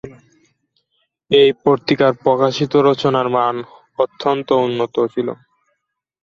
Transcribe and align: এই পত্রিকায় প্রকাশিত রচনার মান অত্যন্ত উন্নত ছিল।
এই 1.31 1.49
পত্রিকায় 1.63 2.15
প্রকাশিত 2.23 2.73
রচনার 2.87 3.27
মান 3.35 3.55
অত্যন্ত 3.99 4.47
উন্নত 4.65 4.95
ছিল। 5.13 5.27